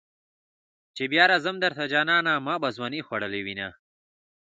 چې 0.95 1.03
بیا 1.11 1.23
راځم 1.31 1.55
درته 1.63 1.83
جانانه 1.93 2.33
ما 2.45 2.55
به 2.61 2.69
ځوانی 2.75 3.01
خوړلې 3.07 3.41
وینه. 3.43 3.69